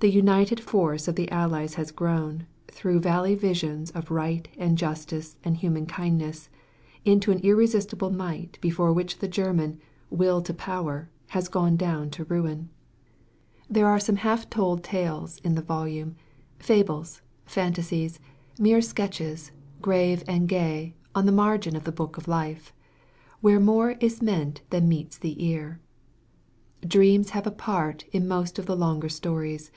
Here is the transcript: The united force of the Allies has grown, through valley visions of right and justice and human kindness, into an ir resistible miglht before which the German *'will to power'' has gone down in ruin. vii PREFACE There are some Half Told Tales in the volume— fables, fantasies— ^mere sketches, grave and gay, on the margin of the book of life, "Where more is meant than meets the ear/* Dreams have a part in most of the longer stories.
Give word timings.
The 0.00 0.12
united 0.12 0.60
force 0.60 1.08
of 1.08 1.16
the 1.16 1.28
Allies 1.32 1.74
has 1.74 1.90
grown, 1.90 2.46
through 2.68 3.00
valley 3.00 3.34
visions 3.34 3.90
of 3.90 4.08
right 4.12 4.46
and 4.56 4.78
justice 4.78 5.36
and 5.42 5.56
human 5.56 5.84
kindness, 5.84 6.48
into 7.04 7.32
an 7.32 7.40
ir 7.42 7.56
resistible 7.56 8.12
miglht 8.12 8.60
before 8.60 8.92
which 8.92 9.18
the 9.18 9.26
German 9.26 9.80
*'will 10.10 10.42
to 10.42 10.54
power'' 10.54 11.08
has 11.28 11.48
gone 11.48 11.76
down 11.76 12.10
in 12.16 12.24
ruin. 12.28 12.56
vii 12.56 12.66
PREFACE 12.66 13.66
There 13.70 13.86
are 13.88 13.98
some 13.98 14.16
Half 14.16 14.48
Told 14.48 14.84
Tales 14.84 15.38
in 15.38 15.56
the 15.56 15.62
volume— 15.62 16.14
fables, 16.60 17.20
fantasies— 17.44 18.20
^mere 18.58 18.84
sketches, 18.84 19.50
grave 19.82 20.22
and 20.28 20.46
gay, 20.48 20.94
on 21.16 21.26
the 21.26 21.32
margin 21.32 21.74
of 21.74 21.82
the 21.82 21.90
book 21.90 22.16
of 22.16 22.28
life, 22.28 22.72
"Where 23.40 23.58
more 23.58 23.92
is 23.98 24.22
meant 24.22 24.60
than 24.70 24.88
meets 24.88 25.18
the 25.18 25.42
ear/* 25.44 25.80
Dreams 26.86 27.30
have 27.30 27.46
a 27.48 27.50
part 27.50 28.04
in 28.12 28.28
most 28.28 28.60
of 28.60 28.66
the 28.66 28.76
longer 28.76 29.08
stories. 29.08 29.72